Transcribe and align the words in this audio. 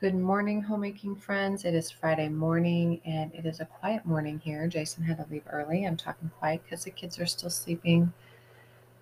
Good 0.00 0.14
morning, 0.14 0.62
homemaking 0.62 1.16
friends. 1.16 1.64
It 1.64 1.74
is 1.74 1.90
Friday 1.90 2.28
morning 2.28 3.00
and 3.04 3.34
it 3.34 3.44
is 3.44 3.58
a 3.58 3.64
quiet 3.64 4.06
morning 4.06 4.38
here. 4.38 4.68
Jason 4.68 5.02
had 5.02 5.16
to 5.16 5.26
leave 5.28 5.42
early. 5.50 5.84
I'm 5.84 5.96
talking 5.96 6.30
quiet 6.38 6.62
because 6.62 6.84
the 6.84 6.92
kids 6.92 7.18
are 7.18 7.26
still 7.26 7.50
sleeping. 7.50 8.12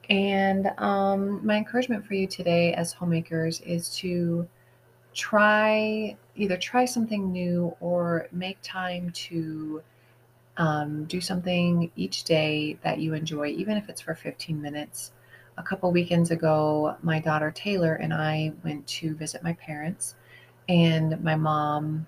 And 0.09 0.69
um, 0.79 1.45
my 1.45 1.59
encouragement 1.59 2.06
for 2.06 2.14
you 2.14 2.27
today 2.27 2.72
as 2.72 2.95
homemakers 2.95 3.61
is 3.61 3.95
to 3.96 4.48
try 5.12 6.17
either 6.35 6.56
try 6.56 6.87
something 6.87 7.31
new 7.31 7.76
or 7.81 8.28
make 8.33 8.56
time 8.63 9.10
to 9.10 9.83
um, 10.56 11.04
do 11.04 11.21
something 11.21 11.92
each 11.97 12.24
day 12.24 12.78
that 12.83 13.01
you 13.01 13.13
enjoy, 13.13 13.49
even 13.49 13.76
if 13.76 13.90
it's 13.90 14.01
for 14.01 14.15
15 14.15 14.63
minutes. 14.63 15.13
A 15.58 15.63
couple 15.63 15.92
weekends 15.92 16.30
ago, 16.30 16.97
my 17.02 17.20
daughter 17.20 17.51
Taylor 17.51 17.97
and 17.97 18.15
I 18.15 18.55
went 18.65 18.87
to 18.87 19.15
visit 19.15 19.42
my 19.42 19.52
parents 19.52 20.15
and 20.69 21.23
my 21.23 21.37
mom, 21.37 22.06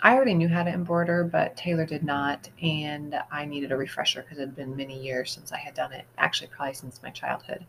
I 0.00 0.14
already 0.14 0.34
knew 0.34 0.48
how 0.48 0.62
to 0.62 0.70
embroider, 0.70 1.24
but 1.24 1.56
Taylor 1.56 1.86
did 1.86 2.04
not. 2.04 2.48
And 2.62 3.18
I 3.30 3.44
needed 3.44 3.72
a 3.72 3.76
refresher 3.76 4.22
because 4.22 4.38
it 4.38 4.42
had 4.42 4.56
been 4.56 4.76
many 4.76 5.02
years 5.02 5.32
since 5.32 5.52
I 5.52 5.58
had 5.58 5.74
done 5.74 5.92
it, 5.92 6.04
actually, 6.18 6.48
probably 6.48 6.74
since 6.74 7.02
my 7.02 7.10
childhood. 7.10 7.64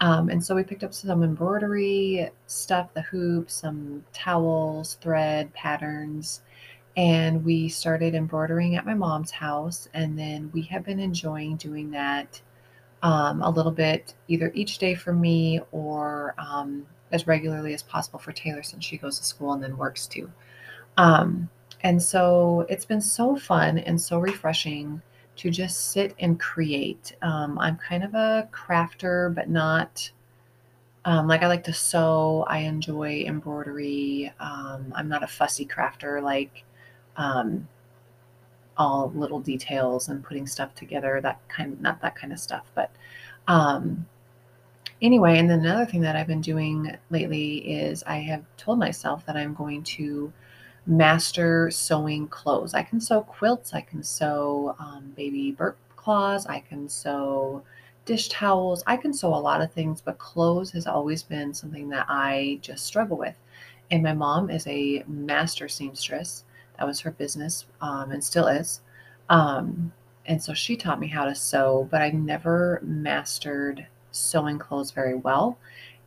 Um, 0.00 0.30
and 0.30 0.42
so 0.42 0.54
we 0.54 0.64
picked 0.64 0.82
up 0.82 0.94
some 0.94 1.22
embroidery 1.22 2.30
stuff, 2.46 2.92
the 2.94 3.02
hoops, 3.02 3.54
some 3.54 4.04
towels, 4.12 4.94
thread, 5.02 5.52
patterns, 5.52 6.40
and 6.96 7.44
we 7.44 7.68
started 7.68 8.14
embroidering 8.14 8.76
at 8.76 8.86
my 8.86 8.94
mom's 8.94 9.30
house. 9.30 9.88
And 9.92 10.18
then 10.18 10.50
we 10.54 10.62
have 10.62 10.84
been 10.84 10.98
enjoying 10.98 11.56
doing 11.56 11.90
that 11.90 12.40
um, 13.02 13.42
a 13.42 13.50
little 13.50 13.72
bit 13.72 14.14
either 14.28 14.50
each 14.54 14.78
day 14.78 14.94
for 14.94 15.12
me 15.12 15.60
or 15.70 16.34
um, 16.38 16.86
as 17.12 17.26
regularly 17.26 17.74
as 17.74 17.82
possible 17.82 18.18
for 18.18 18.32
Taylor 18.32 18.62
since 18.62 18.84
she 18.84 18.96
goes 18.96 19.18
to 19.18 19.24
school 19.24 19.52
and 19.52 19.62
then 19.62 19.76
works 19.76 20.06
too. 20.06 20.30
Um, 20.96 21.48
and 21.82 22.02
so 22.02 22.66
it's 22.68 22.84
been 22.84 23.00
so 23.00 23.36
fun 23.36 23.78
and 23.78 24.00
so 24.00 24.18
refreshing 24.18 25.02
to 25.36 25.50
just 25.50 25.92
sit 25.92 26.14
and 26.18 26.38
create. 26.38 27.16
Um, 27.22 27.58
I'm 27.58 27.76
kind 27.76 28.04
of 28.04 28.14
a 28.14 28.48
crafter, 28.52 29.34
but 29.34 29.48
not 29.48 30.10
um, 31.04 31.26
like 31.28 31.42
I 31.42 31.46
like 31.46 31.64
to 31.64 31.72
sew. 31.72 32.44
I 32.46 32.58
enjoy 32.58 33.24
embroidery. 33.26 34.32
Um, 34.38 34.92
I'm 34.94 35.08
not 35.08 35.22
a 35.22 35.26
fussy 35.26 35.64
crafter 35.64 36.22
like 36.22 36.64
um, 37.16 37.68
all 38.76 39.10
little 39.14 39.40
details 39.40 40.08
and 40.08 40.22
putting 40.22 40.46
stuff 40.46 40.74
together. 40.74 41.20
That 41.22 41.40
kind, 41.48 41.80
not 41.80 42.02
that 42.02 42.16
kind 42.16 42.32
of 42.32 42.38
stuff, 42.38 42.70
but 42.74 42.90
um, 43.48 44.06
anyway, 45.02 45.38
and 45.38 45.48
then 45.50 45.60
another 45.60 45.86
thing 45.86 46.00
that 46.02 46.16
I've 46.16 46.26
been 46.26 46.40
doing 46.40 46.96
lately 47.10 47.58
is 47.58 48.02
I 48.06 48.16
have 48.18 48.44
told 48.56 48.78
myself 48.78 49.24
that 49.26 49.36
I'm 49.36 49.54
going 49.54 49.82
to 49.84 50.32
master 50.86 51.70
sewing 51.70 52.28
clothes. 52.28 52.74
I 52.74 52.82
can 52.82 53.00
sew 53.00 53.22
quilts, 53.22 53.74
I 53.74 53.80
can 53.82 54.02
sew 54.02 54.74
um, 54.78 55.12
baby 55.16 55.52
burp 55.52 55.78
claws, 55.96 56.46
I 56.46 56.60
can 56.60 56.88
sew 56.88 57.62
dish 58.06 58.28
towels, 58.28 58.82
I 58.86 58.96
can 58.96 59.12
sew 59.12 59.34
a 59.34 59.36
lot 59.36 59.60
of 59.62 59.72
things, 59.72 60.00
but 60.00 60.18
clothes 60.18 60.70
has 60.72 60.86
always 60.86 61.22
been 61.22 61.54
something 61.54 61.88
that 61.90 62.06
I 62.08 62.58
just 62.62 62.86
struggle 62.86 63.16
with. 63.16 63.36
And 63.90 64.02
my 64.02 64.12
mom 64.12 64.50
is 64.50 64.66
a 64.66 65.04
master 65.06 65.68
seamstress. 65.68 66.44
That 66.78 66.86
was 66.86 67.00
her 67.00 67.10
business 67.10 67.66
um, 67.80 68.10
and 68.10 68.24
still 68.24 68.46
is. 68.46 68.80
Um, 69.28 69.92
and 70.26 70.42
so 70.42 70.54
she 70.54 70.76
taught 70.76 71.00
me 71.00 71.08
how 71.08 71.24
to 71.24 71.34
sew, 71.34 71.88
but 71.90 72.00
I 72.02 72.10
never 72.10 72.80
mastered 72.82 73.86
sewing 74.12 74.58
clothes 74.58 74.90
very 74.90 75.14
well 75.14 75.58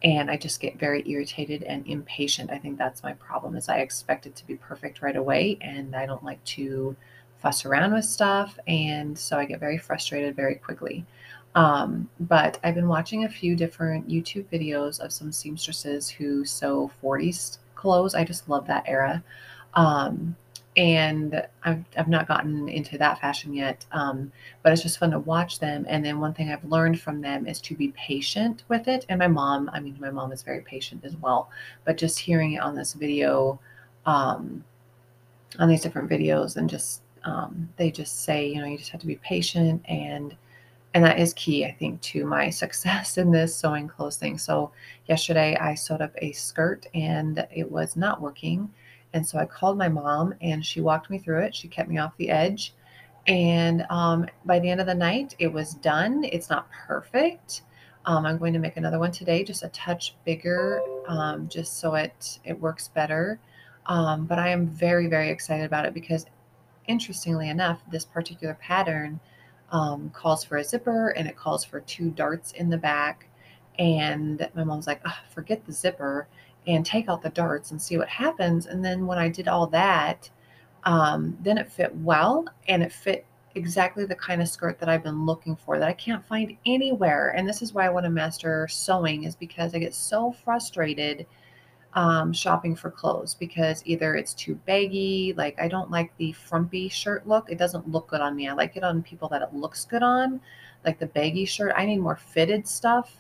and 0.04 0.30
I 0.30 0.36
just 0.36 0.59
get 0.59 0.78
very 0.78 1.02
irritated 1.09 1.64
and 1.64 1.88
impatient. 1.88 2.52
I 2.52 2.58
think 2.58 2.78
that's 2.78 3.04
my 3.04 3.14
problem 3.14 3.56
is 3.56 3.70
I 3.70 3.78
expect 3.78 4.26
it 4.26 4.36
to 4.36 4.46
be 4.46 4.56
perfect 4.56 5.02
right 5.02 5.16
away 5.16 5.58
and 5.62 5.96
I 5.96 6.06
don't 6.06 6.24
like 6.24 6.44
to 6.46 6.96
fuss 7.38 7.66
around 7.66 7.94
with 7.94 8.06
stuff 8.06 8.58
and 8.68 9.18
so 9.18 9.38
I 9.38 9.46
get 9.46 9.59
very 9.59 9.78
frustrated 9.78 10.36
very 10.36 10.56
quickly. 10.56 11.06
Um, 11.56 12.09
but 12.19 12.59
I've 12.63 12.75
been 12.75 12.88
watching 12.88 13.24
a 13.25 13.30
few 13.30 13.56
different 13.56 14.09
YouTube 14.09 14.46
videos 14.52 15.00
of 15.00 15.13
some 15.13 15.31
seamstresses 15.31 16.09
who 16.09 16.46
sew 16.46 16.92
40s 17.02 17.59
clothes. 17.75 18.16
I 18.16 18.24
just 18.24 18.50
love 18.50 18.68
that 18.68 18.84
era. 18.88 19.24
Um, 19.75 20.36
and 20.75 21.45
I've, 21.63 21.84
I've 21.97 22.07
not 22.07 22.28
gotten 22.28 22.67
into 22.67 22.97
that 22.97 23.19
fashion 23.19 23.53
yet 23.53 23.85
um, 23.91 24.31
but 24.63 24.73
it's 24.73 24.81
just 24.81 24.97
fun 24.97 25.11
to 25.11 25.19
watch 25.19 25.59
them. 25.59 25.85
And 25.88 26.03
then 26.03 26.19
one 26.19 26.34
thing 26.34 26.51
i've 26.51 26.63
learned 26.63 27.00
from 27.00 27.22
them 27.22 27.47
is 27.47 27.61
to 27.61 27.75
be 27.75 27.89
patient 27.89 28.63
with 28.69 28.88
it. 28.88 29.06
And 29.09 29.19
my 29.19 29.28
mom 29.28 29.69
i 29.73 29.79
mean 29.79 29.97
my 30.00 30.12
mom 30.12 30.31
is 30.31 30.41
very 30.44 30.62
patient 30.62 31.06
as 31.06 31.16
well 31.17 31.50
but 31.85 31.97
just 31.97 32.19
hearing 32.19 32.53
it 32.53 32.62
on 32.62 32.75
this 32.75 32.94
video 32.94 33.59
um, 34.06 34.63
on 35.59 35.69
these 35.69 35.81
different 35.81 36.09
videos 36.09 36.57
and 36.57 36.69
just 36.69 37.01
um, 37.25 37.69
they 37.78 37.89
just 37.91 38.23
say 38.23 38.47
you 38.47 38.59
know 38.59 38.67
you 38.67 38.78
just 38.78 38.89
have 38.91 39.01
to 39.01 39.07
be 39.07 39.16
patient. 39.17 39.83
And 39.88 40.35
and 40.95 41.03
that 41.03 41.17
is 41.17 41.33
key 41.33 41.66
i 41.66 41.72
think 41.72 42.00
to 42.01 42.25
my 42.25 42.50
success 42.63 43.17
in 43.17 43.31
this 43.31 43.56
sewing 43.56 43.88
clothes 43.88 44.17
thing. 44.17 44.38
So 44.38 44.72
yesterday 45.07 45.56
i 45.57 45.73
sewed 45.73 46.01
up 46.01 46.13
a 46.17 46.31
skirt 46.31 46.88
and 46.94 47.45
it 47.51 47.72
was 47.72 47.95
not 47.95 48.22
working 48.22 48.72
and 49.13 49.25
so 49.25 49.38
I 49.38 49.46
called 49.46 49.78
my 49.78 49.90
mom 49.90 50.34
and 50.41 50.66
she 50.66 50.81
walked 50.81 51.09
me 51.09 51.19
through 51.19 51.44
it. 51.44 51.56
She 51.56 51.68
kept 51.68 51.90
me 51.90 51.97
off 52.00 52.18
the 52.18 52.29
edge. 52.29 52.74
And 53.28 53.85
um, 53.90 54.25
by 54.46 54.59
the 54.59 54.69
end 54.69 54.81
of 54.81 54.88
the 54.88 54.96
night, 54.96 55.35
it 55.40 55.47
was 55.47 55.75
done. 55.75 56.25
It's 56.25 56.50
not 56.50 56.68
perfect. 56.72 57.62
Um, 58.06 58.25
I'm 58.25 58.38
going 58.38 58.53
to 58.53 58.59
make 58.59 58.75
another 58.75 59.00
one 59.00 59.12
today, 59.12 59.44
just 59.44 59.63
a 59.63 59.69
touch 59.69 60.16
bigger, 60.25 60.81
um, 61.07 61.47
just 61.47 61.79
so 61.79 61.96
it 61.96 62.40
it 62.44 62.59
works 62.59 62.90
better. 62.90 63.40
Um, 63.85 64.25
but 64.25 64.40
I 64.40 64.50
am 64.50 64.68
very 64.68 65.07
very 65.07 65.30
excited 65.30 65.66
about 65.66 65.85
it 65.85 65.94
because, 65.94 66.25
interestingly 66.88 67.50
enough, 67.50 67.80
this 67.90 68.03
particular 68.03 68.56
pattern 68.56 69.22
um, 69.72 70.09
calls 70.09 70.44
for 70.44 70.57
a 70.57 70.63
zipper 70.63 71.09
and 71.09 71.28
it 71.28 71.38
calls 71.38 71.63
for 71.63 71.80
two 71.81 72.09
darts 72.12 72.51
in 72.51 72.69
the 72.69 72.78
back. 72.78 73.30
And 73.80 74.50
my 74.53 74.66
mom's 74.66 74.85
like, 74.85 75.01
oh, 75.06 75.18
"Forget 75.34 75.66
the 75.66 75.72
zipper 75.72 76.28
and 76.68 76.85
take 76.85 77.09
out 77.09 77.22
the 77.22 77.29
darts 77.29 77.72
and 77.72 77.81
see 77.81 77.97
what 77.97 78.09
happens. 78.09 78.66
And 78.68 78.84
then 78.84 79.06
when 79.06 79.18
I 79.18 79.29
did 79.29 79.47
all 79.47 79.68
that, 79.68 80.29
um, 80.85 81.38
then 81.41 81.57
it 81.57 81.72
fit 81.72 81.96
well 81.97 82.46
and 82.68 82.84
it 82.84 82.91
fit 82.91 83.25
exactly 83.56 84.06
the 84.06 84.16
kind 84.16 84.41
of 84.41 84.47
skirt 84.47 84.79
that 84.79 84.90
I've 84.90 85.03
been 85.03 85.25
looking 85.25 85.56
for 85.56 85.78
that 85.78 85.88
I 85.88 85.94
can't 85.94 86.25
find 86.25 86.57
anywhere. 86.66 87.29
And 87.29 87.47
this 87.47 87.62
is 87.62 87.74
why 87.74 87.85
I 87.85 87.90
want 87.90 88.06
to 88.06 88.09
master 88.09 88.68
sewing 88.68 89.24
is 89.24 89.35
because 89.35 89.75
I 89.75 89.79
get 89.79 89.94
so 89.94 90.31
frustrated 90.31 91.25
um, 91.96 92.34
shopping 92.34 92.75
for 92.75 92.90
clothes 92.90 93.35
because 93.35 93.84
either 93.85 94.16
it's 94.16 94.34
too 94.34 94.56
baggy, 94.66 95.34
like 95.38 95.59
I 95.62 95.68
don't 95.68 95.91
like 95.91 96.16
the 96.18 96.31
frumpy 96.31 96.90
shirt 96.90 97.28
look. 97.28 97.51
It 97.51 97.59
doesn't 97.59 97.88
look 97.88 98.07
good 98.07 98.22
on 98.22 98.35
me. 98.35 98.47
I 98.47 98.53
like 98.53 98.75
it 98.75 98.84
on 98.84 99.03
people 99.03 99.30
that 99.30 99.44
it 99.44 99.53
looks 99.53 99.85
good 99.85 100.01
on, 100.01 100.41
like 100.85 100.97
the 100.97 101.06
baggy 101.06 101.45
shirt. 101.45 101.74
I 101.78 101.85
need 101.85 102.00
more 102.00 102.16
fitted 102.16 102.68
stuff 102.68 103.16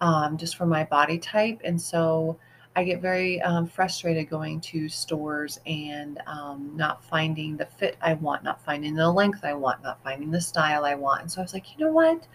um, 0.00 0.36
just 0.36 0.56
for 0.56 0.66
my 0.66 0.84
body 0.84 1.18
type. 1.18 1.60
And 1.64 1.80
so 1.80 2.38
I 2.76 2.84
get 2.84 3.00
very 3.00 3.40
um, 3.40 3.66
frustrated 3.66 4.28
going 4.28 4.60
to 4.60 4.86
stores 4.86 5.58
and 5.64 6.20
um, 6.26 6.72
not 6.74 7.02
finding 7.02 7.56
the 7.56 7.64
fit 7.64 7.96
I 8.02 8.12
want, 8.12 8.44
not 8.44 8.62
finding 8.62 8.94
the 8.94 9.10
length 9.10 9.44
I 9.44 9.54
want, 9.54 9.82
not 9.82 10.02
finding 10.04 10.30
the 10.30 10.42
style 10.42 10.84
I 10.84 10.94
want. 10.94 11.22
And 11.22 11.32
so 11.32 11.40
I 11.40 11.44
was 11.44 11.54
like, 11.54 11.72
you 11.72 11.82
know 11.82 11.90
what? 11.90 12.26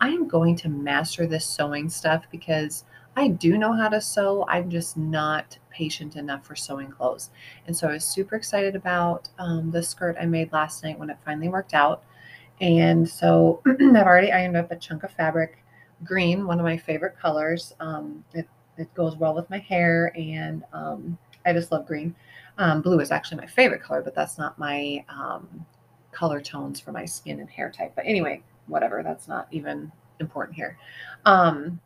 I 0.00 0.10
am 0.10 0.28
going 0.28 0.54
to 0.56 0.68
master 0.68 1.26
this 1.26 1.44
sewing 1.44 1.90
stuff 1.90 2.26
because 2.30 2.84
I 3.16 3.26
do 3.26 3.58
know 3.58 3.72
how 3.72 3.88
to 3.88 4.00
sew. 4.00 4.46
I'm 4.48 4.70
just 4.70 4.96
not 4.96 5.58
patient 5.68 6.14
enough 6.14 6.46
for 6.46 6.54
sewing 6.54 6.92
clothes. 6.92 7.30
And 7.66 7.76
so 7.76 7.88
I 7.88 7.94
was 7.94 8.04
super 8.04 8.36
excited 8.36 8.76
about 8.76 9.28
um, 9.40 9.72
the 9.72 9.82
skirt 9.82 10.16
I 10.20 10.26
made 10.26 10.52
last 10.52 10.84
night 10.84 11.00
when 11.00 11.10
it 11.10 11.18
finally 11.24 11.48
worked 11.48 11.74
out. 11.74 12.04
And 12.60 13.08
so 13.08 13.62
I've 13.66 14.06
already 14.06 14.30
ironed 14.30 14.56
up 14.56 14.70
a 14.70 14.76
chunk 14.76 15.02
of 15.02 15.10
fabric, 15.10 15.64
green, 16.04 16.46
one 16.46 16.60
of 16.60 16.64
my 16.64 16.76
favorite 16.76 17.18
colors. 17.18 17.74
Um, 17.80 18.24
it 18.32 18.46
it 18.78 18.92
goes 18.94 19.16
well 19.16 19.34
with 19.34 19.48
my 19.50 19.58
hair, 19.58 20.12
and 20.16 20.64
um, 20.72 21.18
I 21.44 21.52
just 21.52 21.72
love 21.72 21.86
green. 21.86 22.14
Um, 22.58 22.82
blue 22.82 23.00
is 23.00 23.10
actually 23.10 23.38
my 23.38 23.46
favorite 23.46 23.82
color, 23.82 24.02
but 24.02 24.14
that's 24.14 24.38
not 24.38 24.58
my 24.58 25.04
um, 25.08 25.66
color 26.12 26.40
tones 26.40 26.80
for 26.80 26.92
my 26.92 27.04
skin 27.04 27.40
and 27.40 27.48
hair 27.48 27.70
type. 27.70 27.92
But 27.94 28.06
anyway, 28.06 28.42
whatever. 28.66 29.02
That's 29.02 29.28
not 29.28 29.48
even 29.50 29.90
important 30.20 30.56
here. 30.56 30.78
Um, 31.24 31.80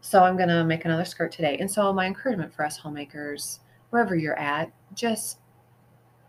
so 0.00 0.22
I'm 0.22 0.36
going 0.36 0.48
to 0.48 0.64
make 0.64 0.84
another 0.84 1.04
skirt 1.04 1.32
today. 1.32 1.58
And 1.58 1.70
so 1.70 1.92
my 1.92 2.06
encouragement 2.06 2.54
for 2.54 2.64
us 2.64 2.76
homemakers, 2.76 3.60
wherever 3.90 4.14
you're 4.14 4.38
at, 4.38 4.70
just 4.94 5.38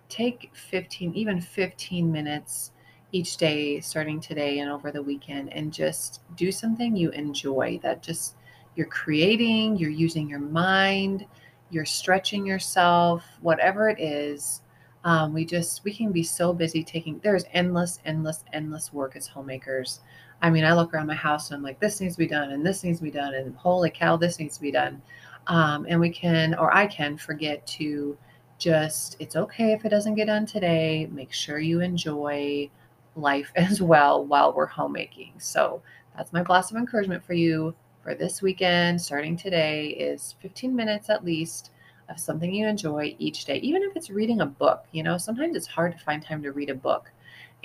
take 0.10 0.50
15, 0.54 1.14
even 1.14 1.40
15 1.40 2.12
minutes 2.12 2.72
each 3.12 3.38
day, 3.38 3.80
starting 3.80 4.20
today 4.20 4.60
and 4.60 4.70
over 4.72 4.92
the 4.92 5.02
weekend, 5.02 5.54
and 5.54 5.72
just 5.72 6.22
do 6.36 6.52
something 6.52 6.96
you 6.96 7.10
enjoy 7.12 7.80
that 7.84 8.02
just 8.02 8.36
you're 8.78 8.88
creating, 8.88 9.76
you're 9.78 9.90
using 9.90 10.30
your 10.30 10.40
mind, 10.40 11.26
you're 11.72 11.86
stretching 11.86 12.46
yourself, 12.46 13.26
whatever 13.42 13.90
it 13.90 14.00
is. 14.00 14.62
Um, 15.04 15.34
we 15.34 15.46
just 15.46 15.84
we 15.84 15.94
can 15.94 16.12
be 16.12 16.24
so 16.24 16.54
busy 16.54 16.84
taking 16.84 17.20
there's 17.24 17.46
endless 17.54 18.00
endless 18.06 18.44
endless 18.54 18.92
work 18.92 19.16
as 19.16 19.28
homemakers 19.28 20.02
i 20.42 20.50
mean 20.50 20.66
i 20.66 20.74
look 20.74 20.94
around 20.94 21.08
my 21.08 21.16
house 21.16 21.50
and 21.50 21.58
i'm 21.58 21.64
like 21.64 21.80
this 21.80 22.02
needs 22.02 22.16
to 22.16 22.20
be 22.20 22.28
done 22.28 22.52
and 22.52 22.66
this 22.66 22.84
needs 22.84 22.98
to 22.98 23.04
be 23.06 23.12
done 23.12 23.34
and 23.36 23.56
holy 23.56 23.90
cow 23.90 24.18
this 24.18 24.40
needs 24.40 24.56
to 24.58 24.62
be 24.62 24.72
done 24.72 25.02
Um, 25.48 25.86
and 25.90 26.00
we 26.00 26.10
can, 26.10 26.56
or 26.56 26.74
I 26.76 26.88
can, 26.88 27.18
forget 27.18 27.66
to 27.68 28.18
just, 28.58 29.16
it's 29.20 29.36
okay 29.36 29.72
if 29.74 29.86
it 29.86 29.90
doesn't 29.90 30.16
get 30.16 30.28
done 30.28 30.46
today. 30.46 31.08
Make 31.12 31.32
sure 31.34 31.60
you 31.60 31.82
enjoy 31.82 32.70
life 33.16 33.52
as 33.56 33.82
well 33.82 34.26
while 34.26 34.54
we're 34.54 34.66
homemaking. 34.68 35.34
So 35.40 35.82
that's 36.16 36.34
my 36.34 36.44
glass 36.44 36.72
of 36.72 36.78
encouragement 36.78 37.24
for 37.24 37.34
you 37.34 37.76
for 38.08 38.16
this 38.16 38.42
weekend, 38.42 39.02
starting 39.02 39.36
today, 39.36 39.88
is 39.88 40.36
15 40.40 40.74
minutes 40.74 41.10
at 41.10 41.26
least 41.26 41.72
of 42.08 42.18
something 42.18 42.54
you 42.54 42.66
enjoy 42.66 43.14
each 43.20 43.44
day, 43.44 43.58
even 43.58 43.84
if 43.84 43.98
it's 43.98 44.10
reading 44.10 44.40
a 44.40 44.46
book. 44.46 44.86
You 44.94 45.04
know, 45.04 45.18
sometimes 45.18 45.58
it's 45.58 45.68
hard 45.68 45.92
to 45.92 45.98
find 46.06 46.24
time 46.24 46.42
to 46.44 46.54
read 46.54 46.70
a 46.70 46.74
book. 46.74 47.12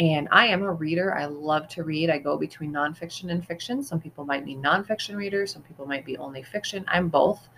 And 0.01 0.27
I 0.33 0.49
am 0.49 0.65
a 0.65 0.73
reader. 0.73 1.17
I 1.17 1.27
love 1.27 1.69
to 1.69 1.85
read. 1.85 2.11
I 2.11 2.19
go 2.19 2.37
between 2.37 2.73
nonfiction 2.73 3.31
and 3.31 3.47
fiction. 3.47 3.85
Some 3.85 4.01
people 4.01 4.25
might 4.25 4.45
be 4.45 4.57
nonfiction 4.57 5.15
readers, 5.15 5.53
some 5.53 5.63
people 5.63 5.87
might 5.87 6.05
be 6.05 6.17
only 6.17 6.43
fiction. 6.43 6.85
I'm 6.89 7.09
both. 7.09 7.49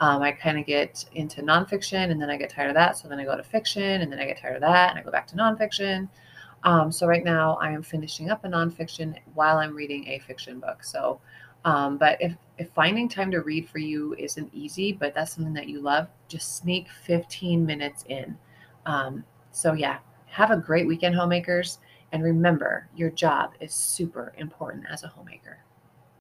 Um, 0.00 0.20
I 0.20 0.32
kind 0.32 0.58
of 0.58 0.66
get 0.66 1.02
into 1.14 1.40
nonfiction 1.40 2.10
and 2.10 2.20
then 2.20 2.28
I 2.28 2.36
get 2.36 2.50
tired 2.50 2.68
of 2.68 2.74
that. 2.74 2.98
So 2.98 3.08
then 3.08 3.18
I 3.18 3.24
go 3.24 3.38
to 3.38 3.42
fiction 3.42 4.02
and 4.02 4.12
then 4.12 4.18
I 4.18 4.26
get 4.26 4.38
tired 4.38 4.56
of 4.56 4.60
that 4.60 4.90
and 4.90 4.98
I 4.98 5.02
go 5.02 5.10
back 5.10 5.26
to 5.28 5.34
nonfiction. 5.34 6.10
Um, 6.64 6.90
so 6.90 7.06
right 7.06 7.24
now 7.24 7.56
I 7.56 7.70
am 7.70 7.82
finishing 7.82 8.30
up 8.30 8.44
a 8.44 8.48
nonfiction 8.48 9.16
while 9.34 9.58
I'm 9.58 9.74
reading 9.74 10.08
a 10.08 10.18
fiction 10.18 10.60
book. 10.60 10.82
So, 10.82 11.20
um, 11.64 11.96
but 11.96 12.20
if, 12.20 12.34
if 12.58 12.70
finding 12.70 13.08
time 13.08 13.30
to 13.30 13.40
read 13.40 13.68
for 13.68 13.78
you 13.78 14.14
isn't 14.18 14.50
easy, 14.52 14.92
but 14.92 15.14
that's 15.14 15.34
something 15.34 15.54
that 15.54 15.68
you 15.68 15.80
love, 15.80 16.08
just 16.28 16.56
sneak 16.56 16.88
15 17.04 17.64
minutes 17.64 18.04
in. 18.08 18.36
Um, 18.86 19.24
so 19.50 19.72
yeah, 19.72 19.98
have 20.26 20.50
a 20.50 20.56
great 20.56 20.86
weekend, 20.86 21.14
homemakers. 21.14 21.78
And 22.12 22.22
remember, 22.22 22.88
your 22.94 23.10
job 23.10 23.54
is 23.60 23.72
super 23.72 24.32
important 24.36 24.84
as 24.90 25.02
a 25.02 25.08
homemaker. 25.08 25.58